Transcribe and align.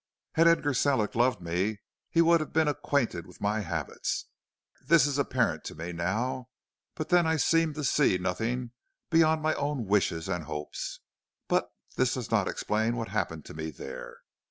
"Had 0.31 0.47
Edgar 0.47 0.73
Sellick 0.73 1.13
loved 1.13 1.41
me 1.41 1.77
he 2.09 2.23
would 2.23 2.39
have 2.39 2.51
been 2.51 2.67
acquainted 2.67 3.27
with 3.27 3.39
my 3.39 3.59
habits. 3.59 4.25
This 4.83 5.05
is 5.05 5.19
apparent 5.19 5.63
to 5.65 5.75
me 5.75 5.91
now, 5.93 6.49
but 6.95 7.09
then 7.09 7.27
I 7.27 7.35
seemed 7.37 7.75
to 7.75 7.83
see 7.83 8.17
nothing 8.17 8.71
beyond 9.11 9.43
my 9.43 9.53
own 9.53 9.85
wishes 9.85 10.27
and 10.27 10.45
hopes. 10.45 11.01
But 11.47 11.69
this 11.97 12.15
does 12.15 12.31
not 12.31 12.47
explain 12.47 12.95
what 12.97 13.09
happened 13.09 13.45
to 13.45 13.53
me 13.53 13.69
there. 13.69 14.17